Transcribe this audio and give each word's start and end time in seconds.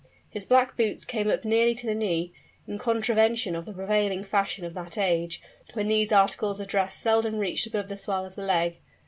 His 0.31 0.47
black 0.47 0.75
boots 0.75 1.05
came 1.05 1.29
up 1.29 1.45
nearly 1.45 1.75
to 1.75 1.85
the 1.85 1.93
knee 1.93 2.33
in 2.67 2.79
contravention 2.79 3.55
of 3.55 3.65
the 3.65 3.73
prevailing 3.73 4.23
fashion 4.23 4.65
of 4.65 4.73
that 4.73 4.97
age, 4.97 5.39
when 5.73 5.85
these 5.89 6.11
articles 6.11 6.59
of 6.59 6.65
dress 6.69 6.95
seldom 6.95 7.35
reached 7.35 7.67
above 7.67 7.87
the 7.87 7.95
swell 7.97 8.25
of 8.25 8.33
the 8.33 8.41
leg. 8.41 8.79